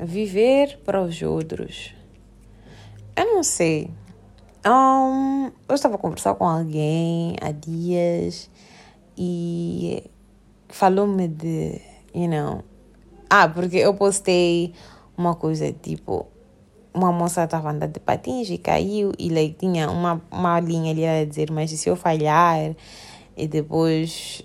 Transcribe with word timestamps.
Viver 0.00 0.78
para 0.84 1.02
os 1.02 1.20
outros. 1.22 1.92
Eu 3.16 3.26
não 3.26 3.42
sei. 3.42 3.90
Um, 4.64 5.50
eu 5.68 5.74
estava 5.74 5.96
a 5.96 5.98
conversar 5.98 6.34
com 6.34 6.46
alguém 6.48 7.34
há 7.40 7.50
dias 7.50 8.50
e 9.16 10.04
falou-me 10.68 11.26
de, 11.26 11.80
you 12.14 12.28
know. 12.28 12.62
Ah, 13.28 13.48
porque 13.48 13.76
eu 13.76 13.94
postei 13.94 14.72
uma 15.16 15.34
coisa 15.34 15.72
tipo. 15.72 16.26
Uma 16.94 17.12
moça 17.12 17.44
estava 17.44 17.70
andando 17.70 17.92
de 17.92 18.00
patins 18.00 18.50
e 18.50 18.58
caiu 18.58 19.12
e 19.18 19.28
like, 19.28 19.54
tinha 19.54 19.90
uma, 19.90 20.20
uma 20.30 20.58
linha 20.60 20.92
ali 20.92 21.06
a 21.06 21.24
dizer: 21.24 21.50
Mas 21.50 21.70
se 21.70 21.88
eu 21.88 21.96
falhar? 21.96 22.74
E 23.36 23.46
depois 23.46 24.44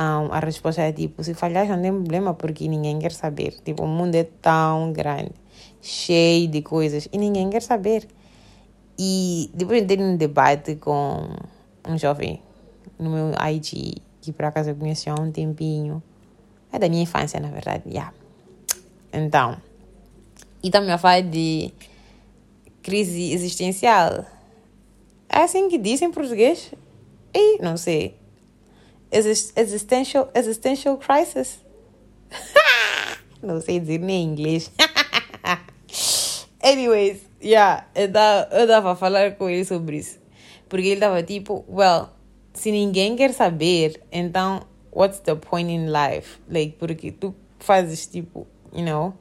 um, 0.00 0.32
a 0.32 0.38
resposta 0.40 0.80
é 0.80 0.92
tipo: 0.92 1.22
Se 1.22 1.34
falhar 1.34 1.68
não 1.68 1.82
tem 1.82 1.92
problema 1.92 2.32
porque 2.32 2.66
ninguém 2.66 2.98
quer 2.98 3.12
saber. 3.12 3.54
Tipo, 3.62 3.84
o 3.84 3.86
mundo 3.86 4.14
é 4.14 4.24
tão 4.24 4.92
grande, 4.92 5.32
cheio 5.82 6.48
de 6.48 6.62
coisas 6.62 7.06
e 7.12 7.18
ninguém 7.18 7.50
quer 7.50 7.60
saber. 7.60 8.08
E 8.98 9.50
depois 9.54 9.82
de 9.82 9.96
ter 9.96 10.02
um 10.02 10.16
debate 10.16 10.76
com 10.76 11.28
um 11.86 11.98
jovem 11.98 12.40
no 12.98 13.10
meu 13.10 13.32
IG, 13.50 13.96
que 14.20 14.32
por 14.32 14.46
acaso 14.46 14.70
eu 14.70 14.76
conheci 14.76 15.08
há 15.08 15.14
um 15.14 15.30
tempinho, 15.30 16.02
é 16.72 16.78
da 16.78 16.88
minha 16.88 17.02
infância, 17.02 17.40
na 17.40 17.48
verdade, 17.48 17.82
yeah. 17.86 18.12
Então, 19.12 19.56
e 20.62 20.70
também 20.70 20.92
a 20.92 20.98
falar 20.98 21.22
de 21.22 21.72
crise 22.82 23.32
existencial. 23.32 24.24
É 25.28 25.42
assim 25.42 25.68
que 25.68 25.78
dizem 25.78 26.08
em 26.08 26.12
português? 26.12 26.72
E 27.34 27.58
não 27.62 27.76
sei. 27.76 28.19
Exist 29.10 29.52
existential, 29.56 30.30
existential 30.34 30.96
crisis. 30.96 31.58
não 33.42 33.60
sei 33.60 33.80
dizer 33.80 33.98
nem 33.98 34.24
em 34.24 34.32
inglês. 34.32 34.70
Anyways, 36.62 37.22
yeah, 37.42 37.86
eu 37.94 38.08
dava 38.08 38.92
a 38.92 38.96
falar 38.96 39.36
com 39.36 39.48
ele 39.48 39.64
sobre 39.64 39.96
isso. 39.98 40.18
Porque 40.68 40.86
ele 40.88 41.00
tava 41.00 41.22
tipo, 41.22 41.64
well, 41.68 42.10
se 42.52 42.70
ninguém 42.70 43.16
quer 43.16 43.32
saber, 43.32 44.00
então 44.12 44.62
what's 44.92 45.20
the 45.20 45.34
point 45.34 45.70
in 45.70 45.86
life? 45.86 46.38
Like, 46.48 46.76
porque 46.78 47.10
tu 47.10 47.34
fazes 47.58 48.06
tipo, 48.06 48.46
you 48.72 48.84
know, 48.84 49.14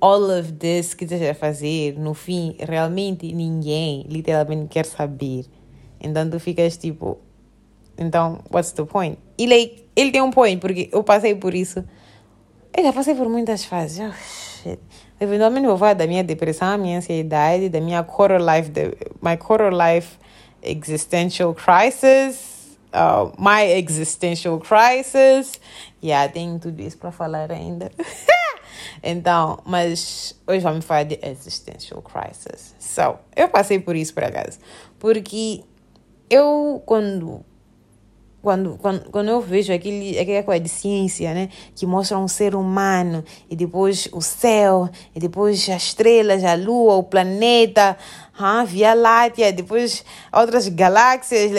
all 0.00 0.30
of 0.30 0.52
this 0.52 0.94
que 0.94 1.04
estás 1.04 1.22
a 1.22 1.34
fazer, 1.34 1.98
no 1.98 2.14
fim, 2.14 2.56
realmente 2.58 3.32
ninguém 3.32 4.04
literalmente 4.08 4.68
quer 4.68 4.84
saber. 4.84 5.46
Então 6.00 6.28
tu 6.28 6.38
ficas 6.38 6.76
tipo, 6.76 7.18
então, 7.98 8.40
what's 8.50 8.72
the 8.72 8.84
point? 8.84 9.18
E 9.38 9.44
ele 9.94 10.10
tem 10.10 10.22
um 10.22 10.30
point, 10.30 10.60
porque 10.60 10.88
eu 10.92 11.02
passei 11.02 11.34
por 11.34 11.54
isso. 11.54 11.84
Eu 12.76 12.84
já 12.84 12.92
passei 12.92 13.14
por 13.14 13.28
muitas 13.28 13.64
fases. 13.64 14.00
Oh, 14.00 14.62
shit. 14.62 14.80
Eventualmente 15.20 15.66
vou 15.66 15.78
falar 15.78 15.94
da 15.94 16.06
minha 16.06 16.24
depressão, 16.24 16.76
minha 16.78 16.98
ansiedade, 16.98 17.68
da 17.68 17.80
minha 17.80 18.02
quarter 18.02 18.40
life, 18.40 18.70
the, 18.70 18.96
my 19.20 19.36
quarter 19.36 19.70
life 19.70 20.18
existential 20.62 21.54
crisis, 21.54 22.78
uh, 22.92 23.30
my 23.38 23.62
existential 23.78 24.58
crisis. 24.58 25.60
Yeah, 26.02 26.32
tenho 26.32 26.58
tudo 26.58 26.80
isso 26.80 26.98
para 26.98 27.12
falar 27.12 27.52
ainda. 27.52 27.92
então, 29.02 29.60
mas 29.64 30.34
hoje 30.46 30.60
vamos 30.60 30.84
falar 30.84 31.04
de 31.04 31.18
existential 31.22 32.02
crisis. 32.02 32.74
So, 32.80 33.18
eu 33.36 33.48
passei 33.48 33.78
por 33.78 33.94
isso 33.94 34.14
por 34.14 34.24
acaso. 34.24 34.58
Porque 34.98 35.62
eu, 36.28 36.82
quando 36.86 37.44
quando, 38.42 38.76
quando, 38.78 39.08
quando 39.10 39.28
eu 39.28 39.40
vejo 39.40 39.72
aquele, 39.72 40.18
aquela 40.18 40.42
coisa 40.42 40.60
de 40.60 40.68
ciência, 40.68 41.32
né? 41.32 41.48
Que 41.76 41.86
mostra 41.86 42.18
um 42.18 42.26
ser 42.26 42.56
humano, 42.56 43.24
e 43.48 43.54
depois 43.54 44.08
o 44.12 44.20
céu, 44.20 44.90
e 45.14 45.20
depois 45.20 45.68
as 45.70 45.82
estrelas, 45.84 46.42
a 46.42 46.54
lua, 46.54 46.96
o 46.96 47.04
planeta, 47.04 47.96
a 48.36 48.64
Via 48.64 48.94
Láctea, 48.94 49.52
depois 49.52 50.04
outras 50.32 50.68
galáxias, 50.68 51.52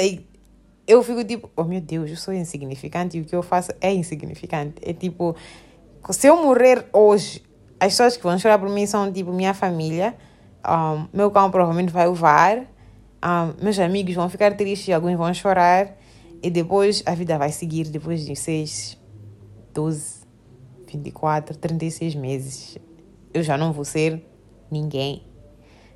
eu 0.86 1.02
fico 1.02 1.24
tipo, 1.24 1.50
oh 1.56 1.64
meu 1.64 1.80
Deus, 1.80 2.10
eu 2.10 2.18
sou 2.18 2.34
insignificante 2.34 3.18
e 3.18 3.22
o 3.22 3.26
que 3.26 3.36
eu 3.36 3.42
faço 3.42 3.72
é 3.80 3.94
insignificante. 3.94 4.76
É 4.82 4.92
tipo, 4.92 5.34
se 6.10 6.28
eu 6.28 6.44
morrer 6.44 6.86
hoje, 6.92 7.42
as 7.80 7.94
pessoas 7.94 8.18
que 8.18 8.24
vão 8.24 8.38
chorar 8.38 8.60
por 8.60 8.68
mim 8.68 8.86
são 8.86 9.10
tipo 9.10 9.32
minha 9.32 9.54
família, 9.54 10.14
um, 10.68 11.08
meu 11.14 11.32
cão 11.32 11.50
provavelmente 11.50 11.94
vai 11.94 12.10
uvar, 12.10 12.58
um, 12.58 13.64
meus 13.64 13.80
amigos 13.80 14.14
vão 14.14 14.28
ficar 14.28 14.54
tristes, 14.58 14.94
alguns 14.94 15.16
vão 15.16 15.34
chorar. 15.34 16.03
E 16.44 16.50
depois 16.50 17.02
a 17.06 17.16
vida 17.16 17.38
vai 17.38 17.54
seguir 17.54 17.88
depois 17.88 18.26
de 18.26 18.36
6, 18.36 18.98
12, 19.74 20.24
24, 20.86 21.58
36 21.58 22.16
meses. 22.16 22.78
Eu 23.34 23.42
já 23.42 23.58
não 23.58 23.72
vou 23.72 23.86
ser 23.86 24.22
ninguém. 24.70 25.24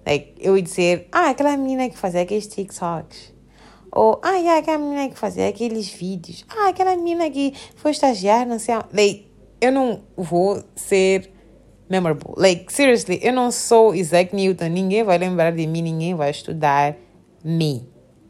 Like, 0.06 0.36
eu 0.40 0.56
ia 0.56 0.64
dizer, 0.64 1.10
ah, 1.12 1.32
aquela 1.32 1.58
menina 1.58 1.90
que 1.90 1.98
fazia 1.98 2.22
aqueles 2.22 2.48
TikToks. 2.48 3.34
Ou, 3.92 4.22
ah, 4.24 4.36
yeah, 4.38 4.60
aquela 4.60 4.78
menina 4.78 5.10
que 5.10 5.20
fazia 5.20 5.50
aqueles 5.50 5.90
vídeos. 5.90 6.46
Ah, 6.48 6.70
aquela 6.70 6.96
menina 6.96 7.30
que 7.30 7.54
foi 7.76 7.92
estagiar, 7.92 8.48
não 8.48 8.58
sei. 8.58 8.76
Like, 8.94 9.28
eu 9.60 9.74
não 9.74 10.02
vou 10.16 10.64
ser 10.78 11.30
memorable. 11.90 12.34
Like, 12.38 12.72
seriously, 12.72 13.20
eu 13.22 13.34
não 13.34 13.52
sou 13.52 13.94
Isaac 13.94 14.34
Newton. 14.34 14.68
Ninguém 14.68 15.04
vai 15.04 15.18
lembrar 15.18 15.52
de 15.52 15.68
mim, 15.68 15.82
ninguém 15.82 16.16
vai 16.16 16.32
estudar 16.32 16.96
me. 17.44 17.86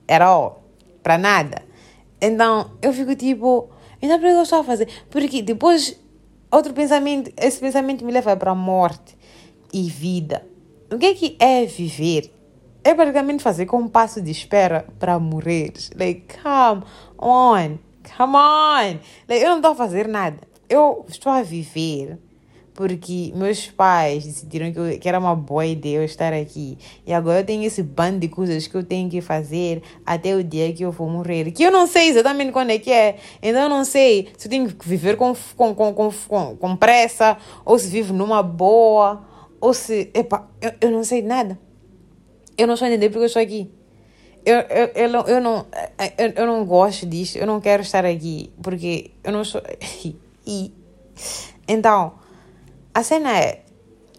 At 0.07 0.21
all. 0.21 0.63
Pra 1.03 1.19
nada. 1.19 1.66
Então 2.19 2.71
eu 2.81 2.91
fico 2.93 3.15
tipo, 3.15 3.69
então 4.01 4.17
por 4.19 4.25
que 4.25 4.33
eu 4.33 4.41
estou 4.41 4.59
a 4.59 4.63
fazer? 4.63 4.87
Porque 5.09 5.41
depois 5.41 5.99
outro 6.51 6.73
pensamento, 6.73 7.31
esse 7.37 7.59
pensamento 7.59 8.03
me 8.05 8.11
leva 8.11 8.35
para 8.35 8.51
a 8.51 8.55
morte 8.55 9.17
e 9.73 9.83
vida. 9.83 10.45
O 10.91 10.97
que 10.97 11.05
é 11.05 11.13
que 11.13 11.37
é 11.39 11.65
viver? 11.65 12.33
É 12.83 12.93
praticamente 12.93 13.43
fazer 13.43 13.65
com 13.65 13.77
um 13.77 13.87
passo 13.87 14.21
de 14.21 14.31
espera 14.31 14.87
para 14.97 15.19
morrer. 15.19 15.73
Like, 15.95 16.25
come 16.41 16.83
on, 17.17 17.77
come 18.15 18.35
on. 18.35 18.99
Like, 19.27 19.43
eu 19.43 19.49
não 19.49 19.57
estou 19.57 19.71
a 19.71 19.75
fazer 19.75 20.07
nada. 20.07 20.37
Eu 20.69 21.05
estou 21.09 21.31
a 21.31 21.41
viver 21.41 22.17
porque 22.77 23.33
meus 23.35 23.65
pais 23.65 24.23
decidiram 24.23 24.71
que, 24.71 24.77
eu, 24.77 24.99
que 24.99 25.09
era 25.09 25.17
uma 25.17 25.35
boa 25.35 25.65
ideia 25.65 25.97
eu 25.97 26.03
estar 26.03 26.31
aqui. 26.31 26.77
E 27.07 27.11
agora 27.11 27.39
eu 27.39 27.43
tenho 27.43 27.63
esse 27.63 27.81
bando 27.81 28.19
de 28.19 28.27
coisas 28.27 28.67
que 28.67 28.75
eu 28.75 28.83
tenho 28.83 29.09
que 29.09 29.19
fazer 29.19 29.81
até 30.05 30.35
o 30.35 30.43
dia 30.43 30.71
que 30.71 30.83
eu 30.83 30.91
vou 30.91 31.09
morrer. 31.09 31.49
Que 31.49 31.63
eu 31.63 31.71
não 31.71 31.87
sei 31.87 32.09
exatamente 32.09 32.51
quando 32.51 32.69
é 32.69 32.77
que 32.77 32.91
é. 32.91 33.17
Então 33.41 33.63
eu 33.63 33.67
não 33.67 33.83
sei 33.83 34.29
se 34.37 34.47
eu 34.47 34.51
tenho 34.51 34.71
que 34.71 34.87
viver 34.87 35.17
com, 35.17 35.33
com, 35.55 35.73
com, 35.73 35.91
com, 35.91 36.55
com 36.55 36.75
pressa, 36.75 37.35
ou 37.65 37.79
se 37.79 37.87
vivo 37.87 38.13
numa 38.13 38.43
boa, 38.43 39.25
ou 39.59 39.73
se. 39.73 40.11
Epa, 40.13 40.47
eu, 40.61 40.71
eu 40.79 40.91
não 40.91 41.03
sei 41.03 41.23
nada. 41.23 41.57
Eu 42.55 42.67
não 42.67 42.75
estou 42.75 42.87
entendendo 42.87 43.09
porque 43.09 43.23
eu 43.23 43.25
estou 43.25 43.41
aqui. 43.41 43.71
Eu, 44.45 44.59
eu, 44.59 44.91
eu, 44.93 45.09
não, 45.09 45.21
eu, 45.21 45.41
não, 45.41 45.65
eu, 46.15 46.33
eu 46.35 46.45
não 46.45 46.63
gosto 46.63 47.07
disso, 47.07 47.39
eu 47.39 47.47
não 47.47 47.59
quero 47.59 47.81
estar 47.81 48.05
aqui, 48.05 48.51
porque 48.61 49.09
eu 49.23 49.31
não 49.31 49.43
sou. 49.43 49.63
e, 50.45 50.71
então, 51.67 52.13
a 52.97 53.03
cena 53.03 53.37
é, 53.37 53.61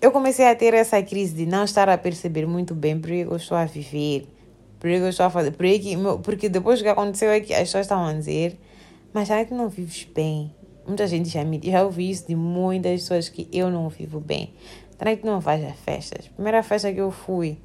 eu 0.00 0.12
comecei 0.12 0.46
a 0.46 0.54
ter 0.54 0.72
essa 0.72 1.02
crise 1.02 1.34
de 1.34 1.46
não 1.46 1.64
estar 1.64 1.88
a 1.88 1.98
perceber 1.98 2.46
muito 2.46 2.76
bem 2.76 2.96
por 2.96 3.10
que 3.10 3.22
eu 3.22 3.34
estou 3.34 3.56
a 3.56 3.64
viver, 3.64 4.28
por 4.78 4.88
que 4.88 4.98
eu 4.98 5.08
estou 5.08 5.26
a 5.26 5.30
fazer, 5.30 5.50
por 5.50 5.66
que, 5.66 5.96
porque 6.22 6.48
depois 6.48 6.80
que 6.80 6.86
aconteceu 6.86 7.28
é 7.28 7.40
que 7.40 7.52
as 7.52 7.62
pessoas 7.62 7.86
estavam 7.86 8.06
a 8.06 8.12
dizer, 8.12 8.56
mas 9.12 9.26
será 9.26 9.44
que 9.44 9.52
não 9.52 9.68
vives 9.68 10.06
bem? 10.14 10.54
Muita 10.86 11.08
gente 11.08 11.28
já 11.28 11.44
me 11.44 11.60
já 11.60 11.82
ouvi 11.82 12.08
isso 12.08 12.28
de 12.28 12.36
muitas 12.36 13.00
pessoas 13.00 13.28
que 13.28 13.48
eu 13.52 13.68
não 13.68 13.88
vivo 13.88 14.20
bem. 14.20 14.54
Será 14.96 15.16
que 15.16 15.26
não 15.26 15.40
vais 15.40 15.64
a 15.64 15.72
festas? 15.72 16.28
Primeira 16.28 16.62
festa 16.62 16.92
que 16.92 17.00
eu 17.00 17.10
fui, 17.10 17.58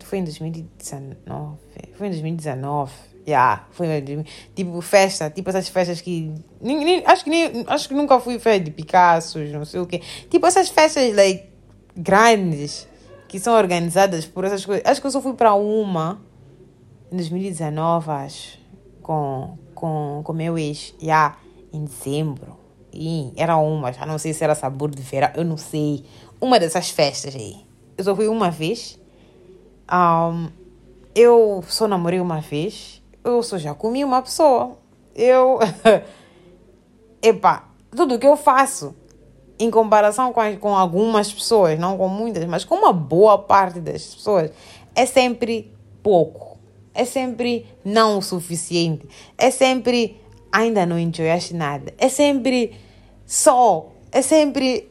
foi 0.00 0.18
em 0.18 0.24
2019, 0.24 1.56
foi 1.94 2.08
em 2.08 2.10
2019 2.10 2.92
Yeah, 3.30 3.64
foi 3.70 3.86
tipo 4.56 4.80
festa, 4.80 5.30
tipo 5.30 5.48
essas 5.50 5.68
festas 5.68 6.00
que. 6.00 6.34
Nem, 6.60 6.84
nem, 6.84 7.06
acho, 7.06 7.24
que 7.24 7.30
nem, 7.30 7.64
acho 7.66 7.88
que 7.88 7.94
nunca 7.94 8.18
fui 8.18 8.38
festa 8.38 8.64
de 8.64 8.70
Picassos, 8.72 9.50
não 9.52 9.64
sei 9.64 9.80
o 9.80 9.86
quê. 9.86 10.00
Tipo 10.28 10.46
essas 10.46 10.68
festas 10.68 11.14
like, 11.14 11.44
grandes 11.96 12.88
que 13.28 13.38
são 13.38 13.54
organizadas 13.54 14.26
por 14.26 14.44
essas 14.44 14.66
coisas. 14.66 14.84
Acho 14.84 15.00
que 15.00 15.06
eu 15.06 15.10
só 15.12 15.22
fui 15.22 15.34
para 15.34 15.54
uma 15.54 16.20
em 17.12 17.16
2019, 17.16 18.10
acho, 18.10 18.58
com, 19.00 19.56
com, 19.74 20.20
com 20.24 20.32
meu 20.32 20.58
ex, 20.58 20.92
yeah, 21.00 21.36
em 21.72 21.84
dezembro. 21.84 22.58
E 22.92 23.32
era 23.36 23.56
uma, 23.56 23.92
já 23.92 24.04
não 24.04 24.18
sei 24.18 24.32
se 24.32 24.42
era 24.42 24.56
sabor 24.56 24.90
de 24.90 25.02
verão, 25.02 25.30
eu 25.36 25.44
não 25.44 25.56
sei. 25.56 26.04
Uma 26.40 26.58
dessas 26.58 26.90
festas 26.90 27.36
aí. 27.36 27.64
Eu 27.96 28.02
só 28.02 28.16
fui 28.16 28.26
uma 28.26 28.50
vez. 28.50 28.98
Um, 29.92 30.48
eu 31.14 31.62
só 31.68 31.86
namorei 31.86 32.20
uma 32.20 32.40
vez 32.40 32.99
eu 33.24 33.42
só 33.42 33.58
já 33.58 33.74
comi 33.74 34.04
uma 34.04 34.22
pessoa. 34.22 34.76
Eu. 35.14 35.58
Epá, 37.22 37.68
tudo 37.94 38.18
que 38.18 38.26
eu 38.26 38.36
faço 38.36 38.94
em 39.58 39.70
comparação 39.70 40.32
com, 40.32 40.56
com 40.56 40.74
algumas 40.74 41.30
pessoas, 41.30 41.78
não 41.78 41.98
com 41.98 42.08
muitas, 42.08 42.44
mas 42.46 42.64
com 42.64 42.76
uma 42.76 42.92
boa 42.92 43.36
parte 43.36 43.78
das 43.78 44.14
pessoas, 44.14 44.50
é 44.94 45.04
sempre 45.04 45.74
pouco. 46.02 46.58
É 46.94 47.04
sempre 47.04 47.66
não 47.84 48.18
o 48.18 48.22
suficiente. 48.22 49.06
É 49.36 49.50
sempre 49.50 50.20
ainda 50.50 50.84
não 50.84 50.98
enjoyaste 50.98 51.54
nada. 51.54 51.94
É 51.98 52.08
sempre 52.08 52.72
só. 53.26 53.90
É 54.10 54.22
sempre. 54.22 54.90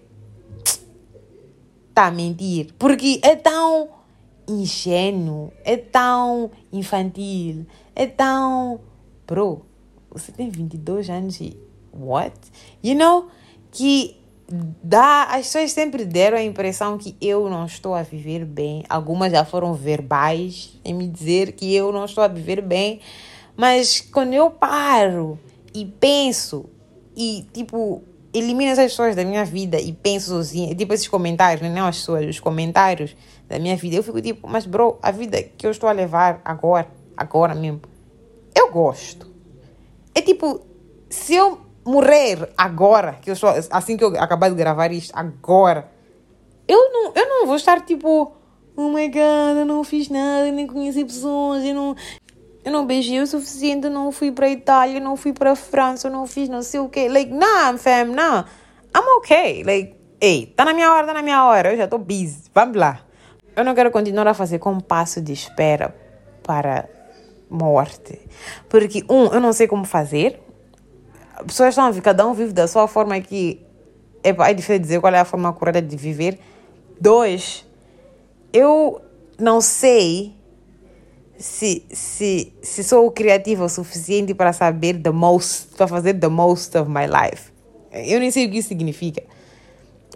tá 1.94 2.06
a 2.06 2.12
mentir. 2.12 2.74
Porque 2.78 3.20
é 3.22 3.36
tão 3.36 3.90
ingênuo, 4.50 5.52
é 5.64 5.78
tão 5.78 6.52
infantil, 6.72 7.66
é 7.96 8.06
tão. 8.06 8.80
Bro, 9.28 9.66
você 10.10 10.32
tem 10.32 10.50
22 10.50 11.10
anos 11.10 11.40
e. 11.40 11.58
What? 11.94 12.36
You 12.84 12.96
know? 12.96 13.28
Que 13.72 14.18
dá. 14.84 15.24
As 15.26 15.48
pessoas 15.48 15.72
sempre 15.72 16.06
deram 16.06 16.38
a 16.38 16.44
impressão 16.44 16.98
que 16.98 17.16
eu 17.22 17.50
não 17.50 17.66
estou 17.66 17.94
a 17.94 18.02
viver 18.02 18.46
bem. 18.46 18.84
Algumas 18.90 19.32
já 19.32 19.46
foram 19.46 19.74
verbais 19.74 20.80
em 20.84 20.94
me 20.94 21.08
dizer 21.08 21.54
que 21.54 21.74
eu 21.74 21.92
não 21.92 22.06
estou 22.06 22.24
a 22.24 22.28
viver 22.28 22.62
bem. 22.62 23.00
Mas 23.56 24.02
quando 24.02 24.34
eu 24.34 24.50
paro 24.50 25.38
e 25.74 25.86
penso 25.86 26.66
e, 27.16 27.46
tipo, 27.52 28.02
elimino 28.34 28.72
essas 28.72 28.92
pessoas 28.92 29.16
da 29.16 29.26
minha 29.26 29.44
vida 29.44 29.80
e 29.80 29.92
penso 29.92 30.28
sozinha, 30.28 30.76
tipo 30.76 30.94
esses 30.94 31.08
comentários, 31.08 31.62
né? 31.62 31.70
não 31.70 31.88
as 31.88 31.98
pessoas, 31.98 32.26
os 32.28 32.40
comentários 32.40 33.16
da 33.48 33.58
minha 33.58 33.76
vida, 33.76 33.96
eu 33.96 34.04
fico 34.04 34.22
tipo, 34.22 34.48
mas 34.48 34.66
bro, 34.66 35.00
a 35.02 35.12
vida 35.12 35.42
que 35.42 35.66
eu 35.66 35.72
estou 35.72 35.90
a 35.90 35.92
levar 35.92 36.42
agora, 36.46 36.88
agora 37.18 37.56
mesmo, 37.56 37.82
eu 38.56 38.72
gosto. 38.72 39.28
É 40.14 40.22
tipo, 40.22 40.62
se 41.10 41.34
eu 41.34 41.60
morrer 41.86 42.52
agora, 42.56 43.14
que 43.14 43.30
eu 43.30 43.34
estou, 43.34 43.50
assim 43.72 43.98
que 43.98 44.04
eu 44.04 44.10
acabar 44.20 44.50
de 44.50 44.56
gravar 44.56 44.92
isto, 44.92 45.12
agora, 45.16 45.90
eu 46.68 46.92
não, 46.92 47.12
eu 47.16 47.28
não 47.28 47.48
vou 47.48 47.56
estar 47.56 47.82
tipo, 47.82 48.32
oh 48.76 48.90
my 48.90 49.08
god, 49.08 49.58
eu 49.58 49.66
não 49.66 49.84
fiz 49.84 50.08
nada, 50.08 50.52
nem 50.52 50.68
conheci 50.68 51.04
pessoas, 51.04 51.64
eu 51.66 51.74
não, 51.74 51.96
eu 52.64 52.72
não 52.72 52.86
beijei 52.86 53.20
o 53.20 53.28
suficiente, 53.28 53.88
não 53.90 54.12
fui 54.12 54.32
para 54.32 54.50
Itália, 54.50 54.98
eu 54.98 55.02
não 55.02 55.16
fui 55.16 55.34
para 55.34 55.56
França, 55.56 56.08
eu 56.08 56.12
não 56.12 56.28
fiz 56.28 56.50
não 56.50 56.62
sei 56.62 56.80
o 56.80 56.90
quê. 56.90 57.08
Like, 57.08 57.32
nah, 57.32 57.78
fam, 57.78 58.06
nah. 58.14 58.46
I'm 58.96 59.18
okay. 59.18 59.64
Like, 59.64 59.96
ei, 60.20 60.48
tá 60.56 60.66
na 60.66 60.74
minha 60.74 60.92
hora, 60.92 61.08
tá 61.08 61.14
na 61.14 61.22
minha 61.22 61.44
hora. 61.46 61.72
Eu 61.74 61.78
já 61.78 61.88
tô 61.88 61.98
busy. 61.98 62.44
Vamos 62.54 62.78
lá. 62.78 63.02
Eu 63.56 63.64
não 63.64 63.74
quero 63.74 63.92
continuar 63.92 64.28
a 64.28 64.34
fazer 64.34 64.60
compasso 64.60 65.22
de 65.22 65.32
espera 65.32 65.96
para 66.44 66.90
morte. 67.50 68.20
Porque, 68.68 69.04
um, 69.10 69.26
eu 69.26 69.40
não 69.40 69.54
sei 69.54 69.68
como 69.68 69.86
fazer. 69.86 70.40
As 71.36 71.46
pessoas 71.46 71.70
estão 71.70 71.86
a 71.86 71.92
ver, 71.92 72.02
cada 72.02 72.28
um 72.28 72.34
vive 72.34 72.52
da 72.52 72.68
sua 72.68 72.88
forma 72.88 73.20
que 73.22 73.66
é, 74.24 74.30
é 74.30 74.54
difícil 74.54 74.80
dizer 74.80 75.00
qual 75.00 75.14
é 75.14 75.20
a 75.20 75.26
forma 75.26 75.52
correta 75.54 75.82
de 75.82 75.96
viver. 75.96 76.40
Dois, 77.00 77.66
eu 78.52 79.02
não 79.38 79.62
sei 79.62 80.36
se, 81.40 81.86
se, 81.90 82.54
se 82.62 82.84
sou 82.84 83.10
criativa 83.12 83.64
o 83.64 83.70
suficiente 83.70 84.34
para 84.34 84.52
saber 84.52 85.02
the 85.02 85.10
most, 85.10 85.68
para 85.78 85.88
fazer 85.88 86.14
the 86.16 86.28
most 86.28 86.78
of 86.78 86.92
my 86.92 87.06
life. 87.08 87.52
Eu 87.92 88.20
nem 88.20 88.30
sei 88.30 88.46
o 88.46 88.52
que 88.52 88.58
isso 88.58 88.68
significa. 88.68 89.24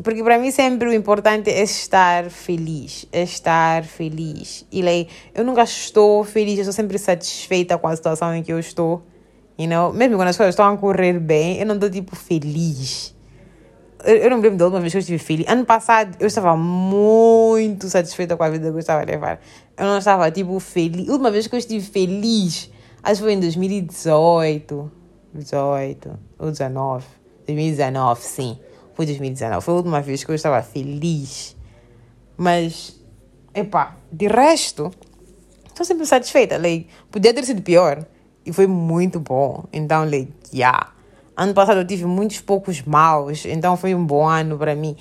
Porque 0.04 0.24
para 0.24 0.38
mim 0.38 0.52
sempre 0.52 0.90
o 0.90 0.94
importante 0.94 1.50
é 1.50 1.64
estar 1.64 2.30
feliz, 2.30 3.06
é 3.12 3.24
estar 3.24 3.84
feliz. 3.84 4.66
E 4.72 4.82
like, 4.82 5.10
eu 5.34 5.46
nunca 5.46 5.64
estou 5.64 6.24
feliz, 6.24 6.56
eu 6.56 6.62
estou 6.62 6.74
sempre 6.74 6.98
satisfeita 6.98 7.78
com 7.78 7.88
a 7.88 7.96
situação 7.96 8.36
em 8.36 8.44
que 8.44 8.52
eu 8.52 8.60
estou. 8.60 9.02
You 9.58 9.70
know? 9.70 9.94
Mesmo 9.94 10.18
quando 10.18 10.30
as 10.30 10.38
coisas 10.38 10.54
estão 10.54 10.74
a 10.74 10.78
correr 10.78 11.20
bem, 11.20 11.60
eu 11.60 11.66
não 11.66 11.76
estou 11.76 11.90
tipo 11.90 12.16
feliz. 12.16 13.16
Eu, 14.04 14.30
não 14.30 14.38
me 14.38 14.44
lembro 14.44 14.58
da 14.58 14.66
última 14.66 14.82
vez 14.82 14.92
que 14.92 14.98
eu 14.98 15.02
estive 15.02 15.18
feliz. 15.18 15.48
Ano 15.48 15.66
passado 15.66 16.16
eu 16.20 16.28
estava 16.28 16.58
muito 16.58 17.88
satisfeita 17.90 18.36
com 18.36 18.44
a 18.44 18.50
vida 18.50 18.70
que 18.70 18.76
eu 18.76 18.80
estava 18.80 19.02
a 19.02 19.06
levar. 19.06 19.40
Eu 19.78 19.86
não 19.86 19.98
estava, 19.98 20.30
tipo, 20.30 20.60
feliz. 20.60 21.08
A 21.08 21.12
última 21.14 21.32
vez 21.32 21.48
que 21.48 21.56
eu 21.56 21.60
estive 21.60 21.86
feliz, 21.86 22.70
acho 23.02 23.16
que 23.16 23.24
foi 23.24 23.34
em 23.34 23.40
2018. 23.40 24.92
18 25.34 26.20
ou 26.38 26.52
19. 26.52 27.06
2019, 27.48 28.22
sim. 28.22 28.60
Foi 28.94 29.06
2019. 29.06 29.64
Foi 29.64 29.74
a 29.74 29.78
última 29.78 30.02
vez 30.02 30.24
que 30.24 30.32
eu 30.32 30.36
estava 30.36 30.62
feliz. 30.62 31.56
Mas, 32.38 33.00
epá, 33.54 33.98
de 34.12 34.28
resto, 34.28 34.92
estou 35.66 35.86
sempre 35.86 36.06
satisfeita. 36.06 36.58
Like, 36.58 36.88
podia 37.10 37.34
ter 37.34 37.44
sido 37.46 37.62
pior. 37.62 38.06
E 38.46 38.52
foi 38.52 38.68
muito 38.68 39.20
bom. 39.20 39.64
Então, 39.72 40.04
like, 40.04 40.32
yeah. 40.54 40.92
Ano 41.36 41.54
passado 41.54 41.80
eu 41.80 41.88
tive 41.88 42.06
muitos 42.06 42.40
poucos 42.42 42.82
maus. 42.82 43.46
Então, 43.46 43.76
foi 43.76 43.96
um 43.96 44.06
bom 44.06 44.28
ano 44.28 44.58
para 44.58 44.76
mim. 44.76 44.96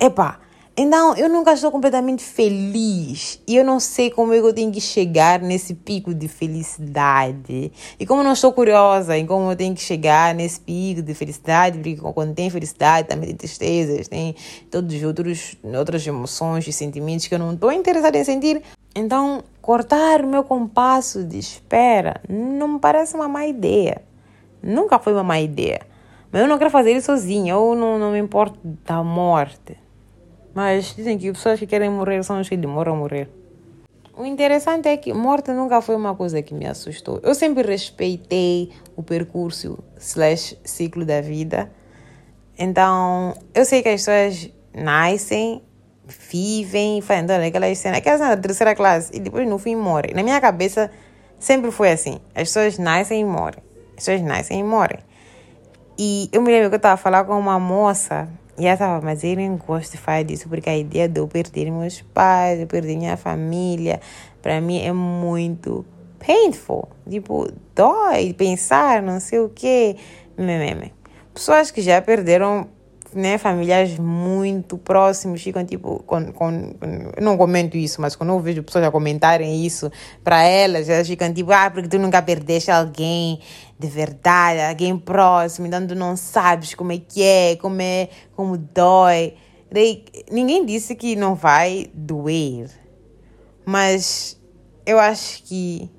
Epá, 0.00 0.38
então, 0.80 1.16
eu 1.16 1.28
nunca 1.28 1.54
estou 1.54 1.72
completamente 1.72 2.22
feliz. 2.22 3.40
E 3.48 3.56
eu 3.56 3.64
não 3.64 3.80
sei 3.80 4.12
como 4.12 4.32
é 4.32 4.38
que 4.38 4.46
eu 4.46 4.54
tenho 4.54 4.70
que 4.70 4.80
chegar 4.80 5.40
nesse 5.40 5.74
pico 5.74 6.14
de 6.14 6.28
felicidade. 6.28 7.72
E 7.98 8.06
como 8.06 8.20
eu 8.20 8.24
não 8.24 8.32
estou 8.32 8.52
curiosa 8.52 9.18
em 9.18 9.26
como 9.26 9.50
eu 9.50 9.56
tenho 9.56 9.74
que 9.74 9.80
chegar 9.80 10.32
nesse 10.36 10.60
pico 10.60 11.02
de 11.02 11.14
felicidade, 11.14 11.78
porque 11.78 11.96
quando 11.96 12.32
tem 12.32 12.48
felicidade 12.48 13.08
também 13.08 13.30
tem 13.30 13.36
tristezas, 13.36 14.06
tem 14.06 14.36
todos 14.70 14.94
os 14.94 15.02
outros 15.02 15.56
outras 15.76 16.06
emoções 16.06 16.64
e 16.68 16.72
sentimentos 16.72 17.26
que 17.26 17.34
eu 17.34 17.40
não 17.40 17.54
estou 17.54 17.72
interessada 17.72 18.16
em 18.16 18.22
sentir. 18.22 18.62
Então, 18.94 19.42
cortar 19.60 20.24
o 20.24 20.28
meu 20.28 20.44
compasso 20.44 21.24
de 21.24 21.40
espera 21.40 22.20
não 22.28 22.68
me 22.68 22.78
parece 22.78 23.16
uma 23.16 23.26
má 23.26 23.48
ideia. 23.48 24.07
Nunca 24.62 24.98
foi 24.98 25.12
uma 25.12 25.22
má 25.22 25.40
ideia. 25.40 25.80
Mas 26.30 26.42
eu 26.42 26.48
não 26.48 26.58
quero 26.58 26.70
fazer 26.70 26.92
isso 26.92 27.06
sozinha, 27.06 27.56
ou 27.56 27.74
não, 27.74 27.98
não 27.98 28.12
me 28.12 28.18
importo 28.18 28.58
da 28.84 29.02
morte. 29.02 29.76
Mas 30.54 30.94
dizem 30.94 31.16
que 31.16 31.32
pessoas 31.32 31.58
que 31.58 31.66
querem 31.66 31.90
morrer 31.90 32.22
são 32.22 32.38
as 32.38 32.48
que 32.48 32.56
demoram 32.56 32.94
a 32.94 32.96
morrer. 32.96 33.28
O 34.16 34.24
interessante 34.24 34.88
é 34.88 34.96
que 34.96 35.12
morte 35.14 35.52
nunca 35.52 35.80
foi 35.80 35.94
uma 35.94 36.14
coisa 36.14 36.42
que 36.42 36.52
me 36.52 36.66
assustou. 36.66 37.20
Eu 37.22 37.34
sempre 37.36 37.62
respeitei 37.62 38.72
o 38.96 39.02
percurso 39.02 39.78
slash 39.96 40.58
ciclo 40.64 41.04
da 41.04 41.20
vida. 41.20 41.70
Então, 42.58 43.34
eu 43.54 43.64
sei 43.64 43.80
que 43.80 43.88
as 43.88 44.04
pessoas 44.04 44.50
nascem, 44.74 45.62
vivem, 46.04 47.00
fazem 47.00 47.46
aquelas 47.46 47.78
cenas, 47.78 47.98
aquelas 47.98 48.18
cenas 48.18 48.36
da 48.36 48.42
terceira 48.42 48.74
classe 48.74 49.12
e 49.14 49.20
depois 49.20 49.46
no 49.48 49.56
fim 49.56 49.76
morrem. 49.76 50.12
Na 50.12 50.24
minha 50.24 50.40
cabeça 50.40 50.90
sempre 51.38 51.70
foi 51.70 51.92
assim. 51.92 52.18
As 52.34 52.48
pessoas 52.48 52.76
nascem 52.76 53.20
e 53.20 53.24
morrem. 53.24 53.67
As 53.98 54.04
pessoas 54.04 54.22
nascem 54.22 54.60
e 54.60 54.62
morrem. 54.62 55.00
E 55.98 56.28
eu 56.32 56.40
me 56.40 56.52
lembro 56.52 56.68
que 56.68 56.76
eu 56.76 56.78
estava 56.78 56.94
a 56.94 56.96
falar 56.96 57.24
com 57.24 57.36
uma 57.36 57.58
moça 57.58 58.28
e 58.56 58.64
ela 58.64 58.74
estava, 58.74 59.04
mas 59.04 59.24
eu 59.24 59.34
nem 59.34 59.56
gosto 59.56 59.92
de 59.92 59.98
falar 59.98 60.22
disso 60.22 60.48
porque 60.48 60.70
a 60.70 60.78
ideia 60.78 61.08
de 61.08 61.18
eu 61.18 61.26
perder 61.26 61.68
meus 61.68 62.00
pais, 62.00 62.60
de 62.60 62.66
perder 62.66 62.96
minha 62.96 63.16
família, 63.16 64.00
para 64.40 64.60
mim 64.60 64.80
é 64.80 64.92
muito 64.92 65.84
painful. 66.24 66.88
Tipo, 67.10 67.50
dói 67.74 68.32
pensar, 68.34 69.02
não 69.02 69.18
sei 69.18 69.40
o 69.40 69.48
quê. 69.48 69.96
Pessoas 71.34 71.72
que 71.72 71.82
já 71.82 72.00
perderam 72.00 72.68
né, 73.12 73.38
familiares 73.38 73.98
muito 73.98 74.76
próximos 74.78 75.42
ficam 75.42 75.64
tipo, 75.64 76.02
com, 76.04 76.32
com, 76.32 76.74
não 77.20 77.36
comento 77.36 77.76
isso, 77.76 78.00
mas 78.00 78.14
quando 78.14 78.30
eu 78.30 78.40
vejo 78.40 78.62
pessoas 78.62 78.84
a 78.84 78.90
comentarem 78.90 79.64
isso 79.64 79.90
para 80.22 80.42
elas, 80.42 80.88
elas 80.88 81.06
ficam 81.06 81.32
tipo, 81.32 81.52
ah, 81.52 81.70
porque 81.70 81.88
tu 81.88 81.98
nunca 81.98 82.20
perdeste 82.22 82.70
alguém 82.70 83.40
de 83.78 83.86
verdade, 83.86 84.60
alguém 84.60 84.98
próximo, 84.98 85.66
então 85.66 85.86
tu 85.86 85.94
não 85.94 86.16
sabes 86.16 86.74
como 86.74 86.92
é 86.92 86.98
que 86.98 87.22
é, 87.22 87.56
como 87.56 87.80
é, 87.80 88.08
como 88.34 88.56
dói. 88.56 89.34
Daí, 89.70 90.04
ninguém 90.30 90.64
disse 90.64 90.94
que 90.94 91.14
não 91.14 91.34
vai 91.34 91.90
doer, 91.94 92.70
mas 93.64 94.40
eu 94.84 94.98
acho 94.98 95.42
que 95.44 95.90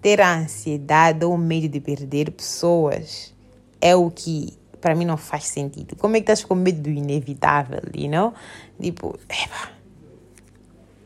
ter 0.00 0.20
a 0.20 0.34
ansiedade 0.34 1.24
ou 1.24 1.34
o 1.34 1.38
medo 1.38 1.68
de 1.68 1.80
perder 1.80 2.32
pessoas 2.32 3.32
é 3.80 3.94
o 3.94 4.10
que 4.10 4.58
para 4.82 4.94
mim 4.96 5.06
não 5.06 5.16
faz 5.16 5.44
sentido. 5.44 5.96
Como 5.96 6.16
é 6.16 6.18
que 6.20 6.24
estás 6.24 6.44
com 6.44 6.56
medo 6.56 6.82
do 6.82 6.90
inevitável, 6.90 7.80
you 7.94 8.10
know? 8.10 8.34
Tipo, 8.78 9.16
epa, 9.28 9.70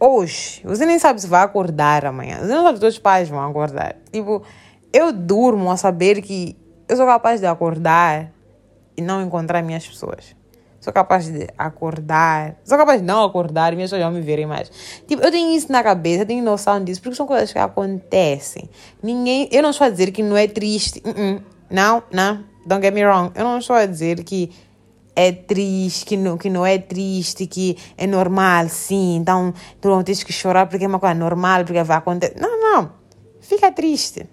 hoje, 0.01 0.63
você 0.65 0.87
nem 0.87 0.99
sabe 0.99 1.21
se 1.21 1.27
vai 1.29 1.43
acordar 1.43 2.07
amanhã. 2.07 2.39
Você 2.39 2.55
não 2.55 2.65
sabe 2.65 2.79
se 2.79 2.87
os 2.87 2.99
pais 2.99 3.29
vão 3.29 3.47
acordar. 3.47 3.95
Tipo, 4.11 4.43
eu 4.93 5.13
durmo 5.13 5.71
a 5.71 5.77
saber 5.77 6.23
que 6.23 6.57
eu 6.89 6.97
sou 6.97 7.07
capaz 7.07 7.39
de 7.39 7.47
acordar 7.47 8.33
e 8.97 9.03
não 9.03 9.23
encontrar 9.23 9.63
minhas 9.63 9.87
pessoas. 9.87 10.35
Sou 10.81 10.93
capaz 10.93 11.27
de 11.27 11.49
acordar. 11.59 12.57
Sou 12.65 12.79
capaz 12.79 13.01
de 13.01 13.07
não 13.07 13.25
acordar 13.25 13.73
e 13.73 13.77
minhas 13.77 13.91
pessoas 13.91 14.07
não 14.07 14.17
me 14.17 14.25
verem 14.25 14.47
mais. 14.47 14.71
Tipo, 15.07 15.23
eu 15.23 15.31
tenho 15.31 15.55
isso 15.55 15.71
na 15.71 15.83
cabeça, 15.83 16.23
eu 16.23 16.27
tenho 16.27 16.43
noção 16.43 16.83
disso, 16.83 17.03
porque 17.03 17.17
são 17.17 17.27
coisas 17.27 17.53
que 17.53 17.59
acontecem. 17.59 18.71
Ninguém. 19.03 19.49
Eu 19.53 19.63
não 19.63 19.71
estou 19.71 19.87
a 19.87 19.91
dizer 19.91 20.13
que 20.13 20.23
não 20.23 20.37
é 20.37 20.47
triste. 20.49 21.03
Uh 21.05 21.11
-uh. 21.11 21.43
Não, 21.69 22.03
não. 22.11 22.56
Don't 22.67 22.85
get 22.85 22.93
me 22.93 23.05
wrong. 23.05 23.31
Eu 23.35 23.45
não 23.45 23.59
estou 23.59 23.77
a 23.77 23.87
dizer 23.87 24.25
que 24.25 24.51
é 25.15 25.33
triste, 25.33 26.05
que 26.05 26.17
não, 26.17 26.37
que 26.37 26.51
não 26.51 26.67
é 26.67 26.77
triste, 26.77 27.47
que 27.47 27.79
é 27.97 28.07
normal, 28.07 28.69
sim. 28.69 29.17
Então, 29.17 29.55
tu 29.81 29.89
não 29.89 30.03
tens 30.03 30.23
que 30.23 30.33
chorar 30.33 30.67
porque 30.67 30.85
é 30.85 30.89
uma 30.89 30.99
coisa 30.99 31.15
normal, 31.15 31.65
porque 31.65 31.83
vai 31.83 31.97
acontecer. 31.97 32.35
Não, 32.39 32.61
não. 32.61 32.91
Fica 33.41 33.73
triste. 33.73 34.27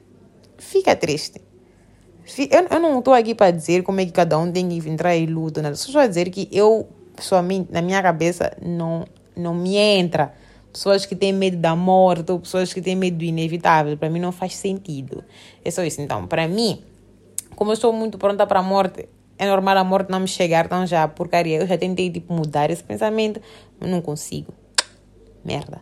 Fica 0.58 0.96
triste. 0.96 1.40
Eu, 2.50 2.68
eu 2.70 2.80
não 2.80 3.00
estou 3.00 3.14
aqui 3.14 3.36
para 3.36 3.52
dizer 3.52 3.84
como 3.84 4.02
é 4.02 4.06
que 4.06 4.12
cada 4.12 4.38
um 4.38 4.52
tem 4.52 4.68
que 4.68 4.90
entrar 4.90 5.16
em 5.16 5.26
luto. 5.26 5.62
Né? 5.62 5.74
Só 5.76 5.88
estou 5.88 6.02
a 6.02 6.08
dizer 6.08 6.30
que 6.30 6.50
eu, 6.52 6.88
pessoalmente, 7.16 7.72
na 7.72 7.82
minha 7.82 8.02
cabeça, 8.02 8.58
não, 8.62 9.06
não 9.38 9.54
me 9.54 9.78
entra. 9.78 10.34
Pessoas 10.72 11.06
que 11.06 11.16
têm 11.16 11.32
medo 11.32 11.58
da 11.58 11.76
morte 11.76 12.32
ou 12.32 12.40
pessoas 12.40 12.74
que 12.74 12.82
têm 12.82 12.96
medo 12.96 13.18
do 13.18 13.24
inevitável. 13.24 13.96
Para 13.96 14.10
mim 14.10 14.20
não 14.20 14.32
faz 14.32 14.56
sentido. 14.56 15.24
É 15.64 15.70
só 15.70 15.84
isso. 15.84 16.02
Então, 16.02 16.26
para 16.26 16.48
mim, 16.48 16.82
como 17.56 17.72
eu 17.72 17.74
estou 17.74 17.94
muito 17.94 18.18
pronta 18.18 18.46
para 18.46 18.60
a 18.60 18.64
morte, 18.64 19.08
é 19.38 19.46
normal 19.48 19.78
a 19.78 19.84
morte 19.84 20.12
não 20.12 20.20
me 20.20 20.28
chegar 20.28 20.68
tão 20.68 20.86
já, 20.86 21.08
porcaria. 21.08 21.60
Eu 21.60 21.68
já 21.68 21.78
tentei, 21.78 22.10
tipo, 22.10 22.34
mudar 22.34 22.70
esse 22.70 22.84
pensamento, 22.84 23.42
mas 23.80 23.90
não 23.90 24.02
consigo. 24.02 24.54
Merda. 25.44 25.82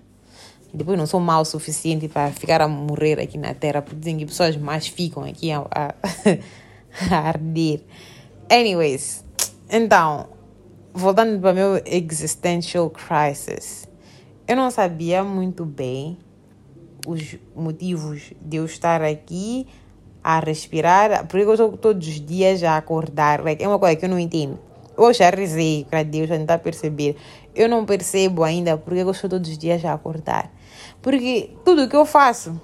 Depois 0.74 0.98
não 0.98 1.06
sou 1.06 1.20
mal 1.20 1.42
o 1.42 1.46
suficiente 1.46 2.08
para 2.08 2.32
ficar 2.32 2.62
a 2.62 2.68
morrer 2.68 3.20
aqui 3.20 3.38
na 3.38 3.54
Terra, 3.54 3.82
porque 3.82 4.00
dizem 4.00 4.18
que 4.18 4.26
pessoas 4.26 4.56
mais 4.56 4.88
ficam 4.88 5.24
aqui 5.24 5.52
a, 5.52 5.60
a, 5.70 5.94
a 7.14 7.28
arder. 7.28 7.84
Anyways, 8.50 9.26
então, 9.70 10.28
voltando 10.94 11.40
para 11.40 11.52
o 11.52 11.54
meu 11.54 11.82
existential 11.86 12.90
crisis. 12.90 13.88
Eu 14.48 14.56
não 14.56 14.72
sabia 14.72 15.24
muito 15.24 15.66
bem 15.66 16.18
os 17.08 17.38
motivos 17.56 18.34
de 18.42 18.58
eu 18.58 18.66
estar 18.66 19.02
aqui 19.02 19.68
a 20.24 20.40
respirar, 20.40 21.28
porque 21.28 21.46
eu 21.46 21.54
estou 21.54 21.78
todos 21.78 22.08
os 22.08 22.20
dias 22.20 22.64
a 22.64 22.78
acordar. 22.78 23.44
Like, 23.44 23.64
é 23.64 23.68
uma 23.68 23.80
coisa 23.80 23.96
que 23.96 24.06
eu 24.06 24.10
não 24.10 24.20
entendo. 24.20 24.60
Eu 24.98 25.14
já 25.14 25.30
rezei 25.30 25.86
para 25.90 26.04
Deus 26.04 26.30
tentar 26.30 26.60
perceber. 26.60 27.16
Eu 27.56 27.68
não 27.68 27.86
percebo 27.86 28.44
ainda 28.44 28.78
porque 28.78 29.00
eu 29.00 29.12
estou 29.12 29.30
todos 29.30 29.50
os 29.50 29.58
dias 29.58 29.84
a 29.84 29.94
acordar. 29.94 30.52
Porque 31.02 31.52
tudo 31.66 31.90
que 31.90 31.96
eu 31.96 32.06
faço, 32.06 32.60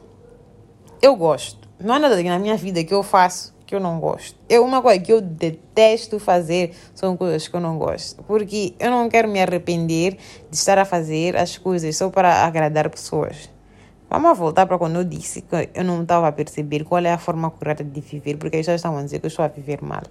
eu 1.01 1.15
gosto. 1.15 1.67
Não 1.79 1.95
há 1.95 1.99
nada 1.99 2.21
na 2.21 2.39
minha 2.39 2.55
vida 2.55 2.83
que 2.83 2.93
eu 2.93 3.03
faço 3.03 3.55
que 3.67 3.75
eu 3.75 3.79
não 3.79 3.99
gosto. 3.99 4.39
É 4.47 4.59
uma 4.59 4.81
coisa 4.81 4.99
que 4.99 5.11
eu 5.11 5.19
detesto 5.19 6.17
fazer 6.19 6.73
são 6.95 7.17
coisas 7.17 7.47
que 7.47 7.55
eu 7.55 7.59
não 7.59 7.77
gosto. 7.77 8.23
Porque 8.23 8.73
eu 8.79 8.89
não 8.89 9.09
quero 9.09 9.27
me 9.27 9.41
arrepender 9.41 10.17
de 10.49 10.55
estar 10.55 10.77
a 10.77 10.85
fazer 10.85 11.35
as 11.35 11.57
coisas 11.57 11.95
só 11.95 12.09
para 12.09 12.45
agradar 12.45 12.89
pessoas. 12.89 13.49
Vamos 14.09 14.37
voltar 14.37 14.65
para 14.65 14.77
quando 14.77 14.95
eu 14.95 15.03
disse 15.03 15.41
que 15.41 15.69
eu 15.73 15.83
não 15.83 16.03
estava 16.03 16.27
a 16.29 16.31
perceber 16.31 16.85
qual 16.85 17.03
é 17.03 17.11
a 17.11 17.17
forma 17.17 17.51
correta 17.51 17.83
de 17.83 17.99
viver, 17.99 18.37
porque 18.37 18.55
eles 18.55 18.65
já 18.65 18.73
estavam 18.73 18.99
a 18.99 19.03
dizer 19.03 19.19
que 19.19 19.25
eu 19.25 19.29
estou 19.29 19.43
a 19.43 19.49
viver 19.49 19.83
mal. 19.83 20.03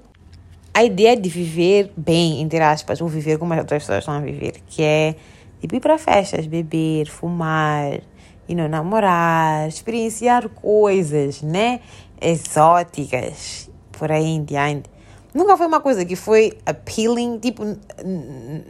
A 0.74 0.84
ideia 0.84 1.16
de 1.16 1.28
viver 1.30 1.90
bem, 1.96 2.42
entre 2.42 2.60
aspas, 2.60 3.00
ou 3.00 3.08
viver 3.08 3.38
como 3.38 3.54
as 3.54 3.60
outras 3.60 3.82
pessoas 3.82 4.00
estão 4.00 4.14
a 4.14 4.20
viver, 4.20 4.60
que 4.66 4.82
é 4.82 5.14
tipo 5.60 5.74
ir 5.74 5.80
para 5.80 5.96
festas, 5.96 6.46
beber, 6.46 7.08
fumar, 7.08 8.00
e 8.48 8.54
não 8.54 8.68
namorar, 8.68 9.66
experienciar 9.68 10.48
coisas, 10.48 11.42
né? 11.42 11.80
Exóticas, 12.20 13.70
por 13.92 14.12
aí 14.12 14.26
em 14.26 14.44
diante. 14.44 14.90
Nunca 15.34 15.56
foi 15.56 15.66
uma 15.66 15.80
coisa 15.80 16.04
que 16.04 16.16
foi 16.16 16.56
appealing, 16.64 17.38
tipo, 17.38 17.62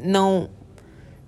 não 0.04 0.48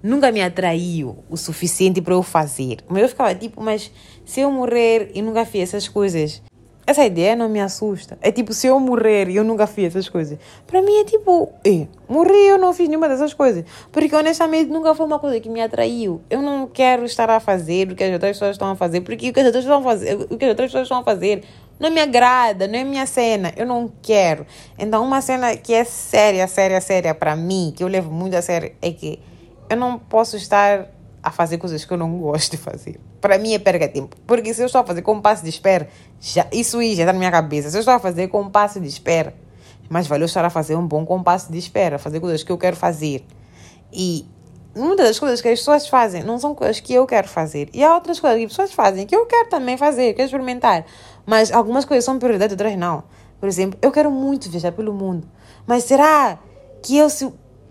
nunca 0.02 0.30
me 0.30 0.42
atraiu 0.42 1.16
o 1.28 1.36
suficiente 1.36 2.00
para 2.00 2.14
eu 2.14 2.22
fazer. 2.22 2.78
Mas 2.88 3.02
eu 3.02 3.08
ficava 3.08 3.34
tipo, 3.34 3.62
mas 3.62 3.90
se 4.24 4.40
eu 4.40 4.50
morrer 4.50 5.10
e 5.14 5.22
nunca 5.22 5.44
fiz 5.44 5.62
essas 5.62 5.88
coisas, 5.88 6.42
essa 6.86 7.04
ideia 7.04 7.36
não 7.36 7.48
me 7.48 7.60
assusta. 7.60 8.16
É 8.22 8.32
tipo, 8.32 8.54
se 8.54 8.66
eu 8.66 8.80
morrer 8.80 9.28
e 9.28 9.36
eu 9.36 9.44
nunca 9.44 9.66
fiz 9.66 9.86
essas 9.86 10.08
coisas, 10.08 10.38
para 10.66 10.80
mim 10.80 11.00
é 11.00 11.04
tipo, 11.04 11.52
eh, 11.62 11.86
morri 12.08 12.32
e 12.32 12.48
eu 12.48 12.58
não 12.58 12.72
fiz 12.72 12.88
nenhuma 12.88 13.08
dessas 13.08 13.34
coisas. 13.34 13.64
Porque 13.92 14.16
honestamente 14.16 14.70
nunca 14.70 14.94
foi 14.94 15.04
uma 15.04 15.18
coisa 15.18 15.38
que 15.38 15.50
me 15.50 15.60
atraiu. 15.60 16.22
Eu 16.30 16.40
não 16.40 16.66
quero 16.66 17.04
estar 17.04 17.28
a 17.28 17.40
fazer 17.40 17.92
o 17.92 17.94
que 17.94 18.02
as 18.02 18.12
outras 18.12 18.32
pessoas 18.32 18.52
estão 18.52 18.70
a 18.70 18.76
fazer, 18.76 19.02
porque 19.02 19.28
o 19.28 19.32
que 19.34 19.40
as 19.40 19.46
outras, 19.46 19.64
estão 19.64 19.80
a 19.80 19.82
fazer, 19.82 20.14
o 20.14 20.38
que 20.38 20.44
as 20.44 20.48
outras 20.50 20.68
pessoas 20.68 20.84
estão 20.84 20.98
a 20.98 21.04
fazer 21.04 21.44
não 21.78 21.90
me 21.90 22.00
agrada, 22.00 22.66
não 22.66 22.78
é 22.78 22.84
minha 22.84 23.06
cena, 23.06 23.52
eu 23.56 23.64
não 23.64 23.92
quero. 24.02 24.44
Então, 24.78 25.04
uma 25.04 25.20
cena 25.20 25.56
que 25.56 25.72
é 25.72 25.84
séria, 25.84 26.46
séria, 26.48 26.80
séria 26.80 27.14
para 27.14 27.36
mim, 27.36 27.72
que 27.76 27.84
eu 27.84 27.88
levo 27.88 28.10
muito 28.10 28.34
a 28.34 28.42
sério, 28.42 28.72
é 28.82 28.90
que 28.90 29.20
eu 29.68 29.76
não 29.76 29.98
posso 29.98 30.36
estar 30.36 30.88
a 31.22 31.30
fazer 31.30 31.58
coisas 31.58 31.84
que 31.84 31.92
eu 31.92 31.96
não 31.96 32.18
gosto 32.18 32.52
de 32.52 32.56
fazer. 32.56 33.00
Para 33.20 33.38
mim 33.38 33.52
é 33.52 33.58
perda 33.58 33.86
de 33.86 33.94
tempo. 33.94 34.16
Porque 34.26 34.54
se 34.54 34.62
eu 34.62 34.66
estou 34.66 34.80
a 34.80 34.84
fazer 34.84 35.02
com 35.02 35.20
passo 35.20 35.42
de 35.42 35.50
espera, 35.50 35.88
já, 36.20 36.46
isso 36.52 36.78
aí 36.78 36.94
já 36.94 37.02
está 37.02 37.12
na 37.12 37.18
minha 37.18 37.30
cabeça. 37.30 37.70
Se 37.70 37.76
eu 37.76 37.80
estou 37.80 37.94
a 37.94 37.98
fazer 37.98 38.28
com 38.28 38.48
passo 38.48 38.80
de 38.80 38.86
espera, 38.86 39.34
mas 39.88 40.06
valeu 40.06 40.26
estar 40.26 40.44
a 40.44 40.50
fazer 40.50 40.76
um 40.76 40.86
bom 40.86 41.04
compasso 41.04 41.50
de 41.50 41.58
espera, 41.58 41.98
fazer 41.98 42.20
coisas 42.20 42.42
que 42.42 42.52
eu 42.52 42.58
quero 42.58 42.76
fazer. 42.76 43.24
E 43.92 44.26
muitas 44.74 45.06
das 45.06 45.18
coisas 45.18 45.40
que 45.40 45.48
as 45.48 45.58
pessoas 45.58 45.88
fazem 45.88 46.22
não 46.22 46.38
são 46.38 46.54
coisas 46.54 46.80
que 46.80 46.94
eu 46.94 47.06
quero 47.06 47.28
fazer. 47.28 47.68
E 47.72 47.82
há 47.82 47.94
outras 47.94 48.20
coisas 48.20 48.38
que 48.38 48.44
as 48.44 48.50
pessoas 48.52 48.72
fazem 48.72 49.06
que 49.06 49.16
eu 49.16 49.26
quero 49.26 49.48
também 49.48 49.76
fazer, 49.76 50.14
quero 50.14 50.26
experimentar. 50.26 50.84
Mas 51.26 51.50
algumas 51.52 51.84
coisas 51.84 52.04
são 52.04 52.18
prioridade, 52.18 52.52
outras 52.52 52.76
não. 52.76 53.02
Por 53.40 53.48
exemplo, 53.48 53.78
eu 53.82 53.90
quero 53.90 54.10
muito 54.10 54.50
viajar 54.50 54.72
pelo 54.72 54.92
mundo. 54.92 55.28
Mas 55.66 55.84
será 55.84 56.38
que 56.82 56.96
eu, 56.96 57.08
se, 57.10 57.30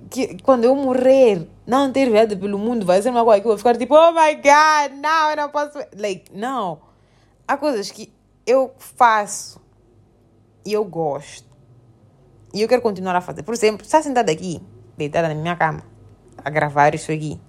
que 0.10 0.42
quando 0.42 0.64
eu 0.64 0.76
morrer, 0.76 1.48
não 1.66 1.92
ter 1.92 2.10
viajado 2.10 2.38
pelo 2.38 2.58
mundo 2.58 2.86
vai 2.86 3.02
ser 3.02 3.10
uma 3.10 3.24
coisa 3.24 3.42
que 3.42 3.48
eu 3.48 3.52
vou 3.52 3.58
ficar 3.58 3.78
tipo, 3.78 3.96
oh 3.96 4.12
my 4.12 4.36
god, 4.36 5.00
não, 5.02 5.30
eu 5.32 5.38
não 5.38 5.50
posso. 5.50 5.78
Like, 5.98 6.32
não. 6.34 6.80
Há 7.48 7.58
coisas 7.58 7.92
que 7.92 8.14
eu 8.46 8.74
faço 8.78 9.62
e 10.66 10.74
eu 10.74 10.84
gosto. 10.86 11.48
E 12.54 12.62
eu 12.62 12.68
quero 12.68 12.82
continuar 12.82 13.16
a 13.16 13.22
fazer. 13.22 13.44
Por 13.44 13.54
exemplo, 13.54 13.86
está 13.86 14.02
sentada 14.02 14.32
aqui, 14.32 14.62
deitada 14.98 15.28
na 15.28 15.36
minha 15.36 15.56
cama, 15.56 15.84
a 16.44 16.50
gravar 16.50 16.96
isso 16.96 17.12
aqui. 17.12 17.40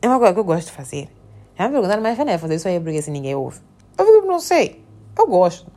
É 0.00 0.08
uma 0.08 0.18
coisa 0.18 0.34
que 0.34 0.40
eu 0.40 0.44
gosto 0.44 0.66
de 0.66 0.72
fazer. 0.72 1.08
Já 1.56 1.66
me 1.66 1.72
perguntaram, 1.72 2.02
mas 2.02 2.16
vai 2.16 2.38
fazer 2.38 2.56
isso 2.56 2.68
aí 2.68 2.80
porque 2.80 3.00
se 3.00 3.10
ninguém 3.10 3.34
ouve. 3.34 3.60
Eu 3.96 4.26
não 4.26 4.40
sei. 4.40 4.84
Eu 5.16 5.26
gosto. 5.26 5.70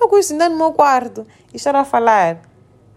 Eu 0.00 0.08
gosto 0.08 0.22
de 0.22 0.26
sentar 0.26 0.50
no 0.50 0.56
meu 0.56 0.72
quarto 0.72 1.26
e 1.52 1.56
estar 1.56 1.74
a 1.76 1.84
falar 1.84 2.42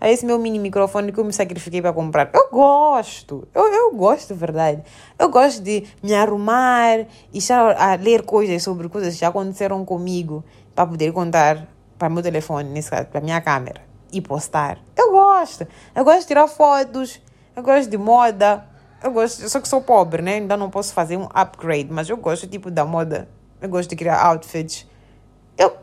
a 0.04 0.12
esse 0.12 0.26
meu 0.26 0.38
mini 0.38 0.60
microfone 0.60 1.14
que 1.14 1.18
eu 1.18 1.24
me 1.24 1.32
sacrifiquei 1.32 1.82
para 1.82 1.94
comprar. 1.94 2.30
Eu 2.34 2.50
gosto, 2.52 3.48
eu, 3.56 3.64
eu 3.74 3.92
gosto 3.96 4.34
de 4.34 4.40
verdade. 4.40 4.84
Eu 5.18 5.30
gosto 5.30 5.64
de 5.64 5.86
me 6.04 6.14
arrumar 6.14 7.08
e 7.32 7.38
estar 7.38 7.74
a 7.82 7.96
ler 7.96 8.24
coisas 8.24 8.62
sobre 8.62 8.90
coisas 8.90 9.14
que 9.14 9.22
já 9.22 9.30
aconteceram 9.30 9.86
comigo 9.86 10.44
para 10.76 10.86
poder 10.86 11.14
contar 11.14 11.70
para 11.98 12.10
meu 12.10 12.22
telefone, 12.22 12.70
nesse 12.70 12.92
caso, 12.92 13.06
para 13.06 13.22
minha 13.22 13.40
câmera 13.40 13.82
e 14.12 14.20
postar. 14.20 14.78
Eu 14.94 15.10
gosto. 15.12 15.66
Eu 15.96 16.04
gosto 16.04 16.20
de 16.20 16.28
tirar 16.28 16.50
fotos, 16.50 17.22
eu 17.56 17.64
gosto 17.64 17.90
de 17.90 17.98
moda. 17.98 18.68
Eu 19.02 19.14
gosto, 19.14 19.48
só 19.50 19.62
que 19.62 19.70
sou 19.70 19.80
pobre, 19.80 20.22
né? 20.22 20.36
Ainda 20.36 20.58
não 20.58 20.70
posso 20.70 20.94
fazer 20.94 21.16
um 21.16 21.30
upgrade, 21.34 21.88
mas 21.90 22.10
eu 22.10 22.18
gosto 22.18 22.46
tipo 22.46 22.70
da 22.70 22.84
moda. 22.84 23.30
Eu 23.62 23.70
gosto 23.70 23.90
de 23.90 23.96
criar 23.96 24.22
outfits. 24.22 24.86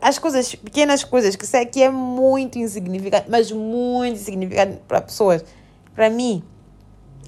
As 0.01 0.19
coisas, 0.19 0.53
pequenas 0.55 1.03
coisas 1.03 1.35
que 1.35 1.45
sei 1.45 1.65
que 1.65 1.81
é 1.81 1.89
muito 1.89 2.59
insignificante, 2.59 3.29
mas 3.29 3.51
muito 3.51 4.19
insignificante 4.19 4.81
para 4.87 5.01
pessoas. 5.01 5.45
Para 5.95 6.09
mim, 6.09 6.43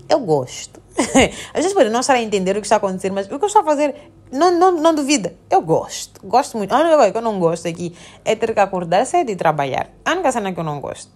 eu 0.09 0.19
gosto. 0.19 0.81
Às 1.53 1.61
vezes 1.61 1.73
pode 1.73 1.89
não 1.89 2.01
estar 2.01 2.13
a 2.13 2.21
entender 2.21 2.51
o 2.57 2.61
que 2.61 2.65
está 2.65 2.75
acontecendo, 2.75 3.13
mas 3.13 3.25
o 3.27 3.29
que 3.29 3.35
eu 3.35 3.47
estou 3.47 3.61
a 3.61 3.65
fazer, 3.65 3.95
não, 4.31 4.51
não, 4.51 4.71
não 4.71 4.93
duvida. 4.93 5.35
Eu 5.49 5.61
gosto. 5.61 6.25
Gosto 6.25 6.57
muito. 6.57 6.73
A 6.73 6.79
única 6.79 6.97
coisa 6.97 7.11
que 7.11 7.17
eu 7.17 7.21
não 7.21 7.39
gosto 7.39 7.67
aqui 7.67 7.95
é 8.25 8.35
ter 8.35 8.53
que 8.53 8.59
acordar 8.59 9.05
cedo 9.05 9.31
e 9.31 9.35
trabalhar. 9.35 9.89
A 10.03 10.11
única 10.11 10.31
cena 10.31 10.53
que 10.53 10.59
eu 10.59 10.63
não 10.63 10.81
gosto. 10.81 11.11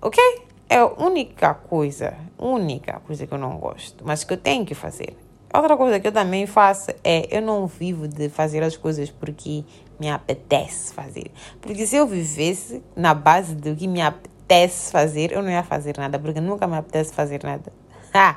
Ok? 0.00 0.22
É 0.68 0.78
a 0.78 0.86
única 0.86 1.54
coisa, 1.54 2.16
única 2.38 3.00
coisa 3.00 3.26
que 3.26 3.34
eu 3.34 3.38
não 3.38 3.58
gosto, 3.58 4.02
mas 4.06 4.24
que 4.24 4.32
eu 4.32 4.38
tenho 4.38 4.64
que 4.64 4.74
fazer. 4.74 5.16
Outra 5.54 5.76
coisa 5.76 6.00
que 6.00 6.08
eu 6.08 6.12
também 6.12 6.46
faço 6.46 6.90
é 7.04 7.28
eu 7.30 7.42
não 7.42 7.66
vivo 7.66 8.08
de 8.08 8.30
fazer 8.30 8.62
as 8.62 8.74
coisas 8.74 9.10
porque 9.10 9.64
me 10.00 10.08
apetece 10.08 10.94
fazer. 10.94 11.30
Porque 11.60 11.86
se 11.86 11.94
eu 11.94 12.06
vivesse 12.06 12.82
na 12.96 13.12
base 13.12 13.54
do 13.54 13.76
que 13.76 13.86
me 13.86 14.00
apetece 14.00 14.90
fazer, 14.90 15.30
eu 15.32 15.42
não 15.42 15.50
ia 15.50 15.62
fazer 15.62 15.94
nada, 15.98 16.18
porque 16.18 16.40
nunca 16.40 16.66
me 16.66 16.76
apetece 16.76 17.12
fazer 17.12 17.42
nada. 17.44 17.72
Ah, 18.14 18.36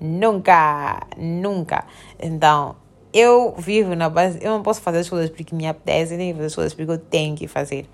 nunca, 0.00 1.06
nunca. 1.18 1.84
Então, 2.18 2.74
eu 3.12 3.54
vivo 3.58 3.94
na 3.94 4.08
base, 4.08 4.38
eu 4.40 4.50
não 4.50 4.62
posso 4.62 4.80
fazer 4.80 5.00
as 5.00 5.10
coisas 5.10 5.28
porque 5.28 5.54
me 5.54 5.66
apetece, 5.66 6.16
nem 6.16 6.32
fazer 6.32 6.46
as 6.46 6.54
coisas 6.54 6.72
porque 6.72 6.90
eu 6.90 6.98
tenho 6.98 7.36
que 7.36 7.46
fazer. 7.46 7.86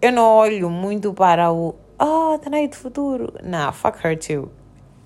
Eu 0.00 0.12
não 0.12 0.24
olho 0.24 0.70
muito 0.70 1.12
para 1.12 1.52
o, 1.52 1.74
oh, 2.00 2.38
tá 2.38 2.56
aí 2.56 2.68
do 2.68 2.76
futuro. 2.76 3.34
Não, 3.42 3.70
fuck 3.70 3.98
her 4.02 4.18
too. 4.18 4.50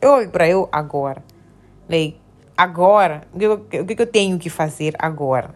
Eu 0.01 0.13
olho 0.13 0.31
para 0.31 0.49
eu 0.49 0.69
agora. 0.71 1.21
Like, 1.89 2.21
agora, 2.57 3.27
o 3.33 3.85
que, 3.85 3.95
que 3.95 4.03
eu 4.03 4.07
tenho 4.07 4.39
que 4.39 4.49
fazer 4.49 4.95
agora? 4.99 5.55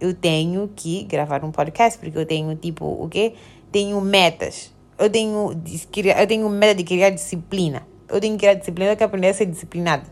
Eu 0.00 0.14
tenho 0.14 0.70
que 0.74 1.04
gravar 1.04 1.44
um 1.44 1.50
podcast, 1.50 1.98
porque 1.98 2.16
eu 2.16 2.26
tenho, 2.26 2.54
tipo, 2.56 2.84
o 2.84 3.08
quê? 3.08 3.34
Tenho 3.72 4.00
metas. 4.00 4.72
Eu 4.98 5.10
tenho, 5.10 5.50
eu 6.16 6.26
tenho 6.26 6.48
meta 6.48 6.74
de 6.74 6.84
criar 6.84 7.10
disciplina. 7.10 7.86
Eu 8.08 8.20
tenho 8.20 8.34
que 8.34 8.40
criar 8.40 8.54
disciplina, 8.54 8.92
eu 8.92 8.96
quero 8.96 9.08
aprender 9.08 9.28
a 9.28 9.34
ser 9.34 9.46
disciplinado. 9.46 10.04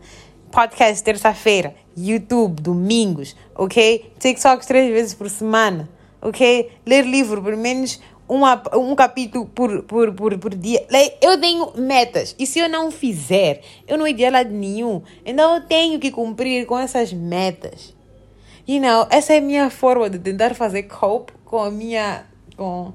Podcast 0.51 1.03
terça-feira, 1.03 1.73
YouTube, 1.97 2.61
domingos, 2.61 3.35
ok? 3.55 4.13
TikTok 4.19 4.65
três 4.67 4.91
vezes 4.91 5.13
por 5.13 5.29
semana, 5.29 5.89
ok? 6.21 6.69
Ler 6.85 7.05
livro, 7.05 7.41
pelo 7.41 7.57
menos 7.57 7.99
uma, 8.33 8.61
um 8.75 8.95
capítulo 8.95 9.45
por, 9.45 9.83
por, 9.83 10.11
por, 10.13 10.37
por 10.39 10.55
dia. 10.55 10.85
Eu 11.21 11.39
tenho 11.39 11.71
metas. 11.77 12.35
E 12.39 12.47
se 12.47 12.57
eu 12.57 12.67
não 12.67 12.89
fizer, 12.89 13.61
eu 13.87 13.95
não 13.95 14.07
iria 14.07 14.31
lado 14.31 14.49
nenhum. 14.49 15.03
Então 15.23 15.55
eu 15.55 15.61
tenho 15.61 15.99
que 15.99 16.09
cumprir 16.09 16.65
com 16.65 16.77
essas 16.77 17.13
metas. 17.13 17.93
You 18.67 18.81
know, 18.81 19.05
essa 19.11 19.33
é 19.33 19.37
a 19.37 19.41
minha 19.41 19.69
forma 19.69 20.09
de 20.09 20.17
tentar 20.17 20.55
fazer 20.55 20.83
cope 20.83 21.31
com 21.45 21.59
a 21.61 21.69
minha. 21.69 22.25
Com, 22.57 22.91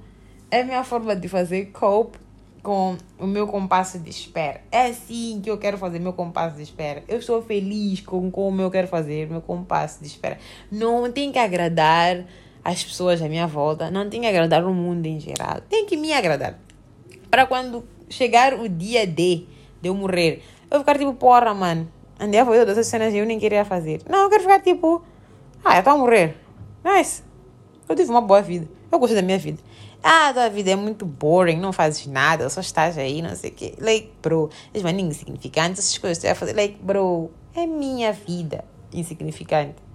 é 0.50 0.62
a 0.62 0.64
minha 0.64 0.83
forma 0.83 1.14
de 1.14 1.28
fazer 1.28 1.66
cope 1.66 2.18
com 2.61 2.97
o 3.16 3.26
meu 3.26 3.47
compasso 3.47 3.97
de 4.00 4.11
espera. 4.11 4.61
É 4.73 4.87
assim 4.87 5.40
que 5.40 5.49
eu 5.49 5.57
quero 5.57 5.78
fazer 5.78 6.00
meu 6.00 6.14
compasso 6.14 6.57
de 6.57 6.62
espera. 6.64 7.04
Eu 7.07 7.18
estou 7.18 7.40
feliz 7.40 8.00
com 8.00 8.28
como 8.28 8.61
eu 8.61 8.71
quero 8.73 8.88
fazer 8.88 9.30
meu 9.30 9.40
compasso 9.40 10.00
de 10.00 10.09
espera. 10.09 10.37
Não 10.71 11.12
tem 11.12 11.30
que 11.30 11.38
agradar 11.38 12.25
as 12.68 12.84
pessoas 12.84 13.22
à 13.22 13.28
minha 13.28 13.46
volta, 13.46 13.90
não 13.90 14.10
tem 14.10 14.20
que 14.20 14.26
agradar 14.26 14.62
o 14.62 14.75
mundo 14.75 15.06
em 15.06 15.18
geral, 15.18 15.62
tem 15.70 15.87
que 15.87 15.96
me 15.96 16.12
agradar. 16.12 16.58
Para 17.30 17.46
quando 17.46 17.82
chegar 18.10 18.52
o 18.52 18.68
dia 18.68 19.06
D 19.06 19.46
de 19.80 19.88
eu 19.88 19.94
morrer, 19.94 20.42
eu 20.70 20.80
ficar 20.80 20.98
tipo, 20.98 21.14
porra, 21.14 21.54
mano. 21.54 21.90
Andei 22.20 22.38
a 22.38 22.44
fazer 22.44 22.58
todas 22.60 22.76
essas 22.76 22.88
cenas 22.88 23.14
e 23.14 23.18
eu 23.18 23.25
nem 23.25 23.38
queria 23.38 23.64
fazer. 23.64 24.02
Não, 24.08 24.25
eu 24.25 24.28
quero 24.28 24.42
ficar 24.42 24.60
tipo, 24.60 25.02
ah, 25.64 25.76
eu 25.76 25.78
estou 25.78 25.94
a 25.94 25.96
morrer. 25.96 26.37
Nice. 26.84 27.22
Eu 27.88 27.96
tive 27.96 28.10
uma 28.10 28.20
boa 28.20 28.42
vida. 28.42 28.68
Eu 28.92 28.98
gostei 28.98 29.16
da 29.16 29.22
minha 29.22 29.38
vida. 29.38 29.62
Ah, 30.02 30.30
tua 30.34 30.50
vida 30.50 30.70
é 30.70 30.76
muito 30.76 31.06
boring, 31.06 31.58
não 31.58 31.72
fazes 31.72 32.06
nada, 32.06 32.50
só 32.50 32.60
estás 32.60 32.98
aí, 32.98 33.22
não 33.22 33.34
sei 33.34 33.50
o 33.50 33.54
quê. 33.54 33.75
Like, 33.78 34.12
bro, 34.22 34.50
és 34.75 34.82
uma 34.82 34.90
insignificante, 34.90 35.80
essas 35.80 35.96
coisas 35.96 36.18
que 36.18 36.22
você 36.22 36.26
vai 36.28 36.37
fazer. 36.37 36.54
Like, 36.54 36.78
bro, 36.82 37.30
é 37.54 37.66
minha 37.66 38.12
vida 38.12 38.64
insignificante. 38.92 39.88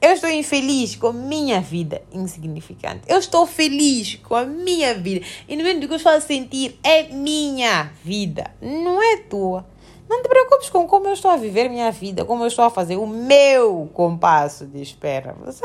Eu 0.00 0.12
estou 0.12 0.30
infeliz 0.30 0.96
com 0.96 1.08
a 1.08 1.12
minha 1.12 1.60
vida 1.60 2.02
insignificante. 2.10 3.02
Eu 3.06 3.18
estou 3.18 3.46
feliz 3.46 4.14
com 4.16 4.34
a 4.34 4.44
minha 4.44 4.94
vida. 4.94 5.26
E 5.46 5.54
no 5.54 5.80
do 5.80 5.86
que 5.86 5.92
eu 5.92 5.96
estou 5.96 6.12
a 6.12 6.20
sentir 6.20 6.78
é 6.82 7.02
minha 7.02 7.92
vida, 8.02 8.50
não 8.62 9.02
é 9.02 9.18
tua. 9.18 9.66
Não 10.08 10.22
te 10.22 10.28
preocupes 10.28 10.70
com 10.70 10.86
como 10.88 11.06
eu 11.06 11.12
estou 11.12 11.30
a 11.30 11.36
viver 11.36 11.68
minha 11.68 11.92
vida, 11.92 12.24
como 12.24 12.42
eu 12.42 12.48
estou 12.48 12.64
a 12.64 12.70
fazer 12.70 12.96
o 12.96 13.06
meu 13.06 13.90
compasso 13.92 14.66
de 14.66 14.80
espera. 14.80 15.36
Você 15.44 15.64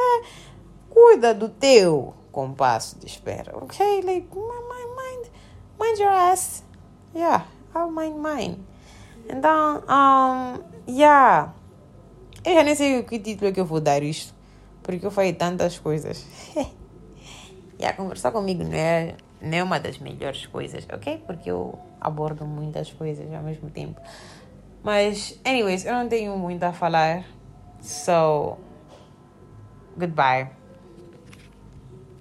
cuida 0.89 1.34
do 1.34 1.50
teu 1.50 2.13
compasso 2.32 3.00
de 3.00 3.08
espera, 3.08 3.58
ok? 3.58 4.01
Like, 4.01 4.27
mind, 4.36 5.27
mind 5.80 5.98
your 5.98 6.12
ass. 6.12 6.63
Yeah, 7.15 7.46
I'll 7.74 7.89
mind 7.89 8.18
mine. 8.18 8.60
Então, 9.30 9.82
um, 9.89 10.60
yeah. 10.88 11.54
Eu 12.46 12.54
já 12.54 12.64
nem 12.64 12.75
sei 12.75 13.00
o 13.00 13.04
que 13.04 13.18
título 13.18 13.50
é 13.50 13.52
que 13.52 13.60
eu 13.60 13.66
vou 13.66 13.82
dar 13.82 14.04
isto, 14.04 14.34
porque 14.84 15.04
eu 15.04 15.10
falei 15.10 15.34
tantas 15.34 15.80
coisas. 15.80 16.25
e 17.80 17.84
a 17.84 17.92
conversar 17.92 18.32
comigo 18.32 18.64
não 18.64 18.74
é, 18.74 19.16
não 19.42 19.58
é 19.58 19.64
uma 19.64 19.80
das 19.80 19.98
melhores 19.98 20.46
coisas, 20.46 20.86
ok? 20.94 21.24
Porque 21.25 21.50
eu 21.50 21.78
abordo 22.00 22.46
muitas 22.46 22.94
coisas 22.94 23.34
ao 23.34 23.42
mesmo 23.42 23.72
tempo. 23.72 24.00
Mas, 24.84 25.40
anyways, 25.44 25.86
eu 25.86 25.94
não 25.94 26.08
tenho 26.08 26.38
muito 26.38 26.62
a 26.62 26.72
falar. 26.72 27.25
So, 27.82 28.58
goodbye. 29.98 30.64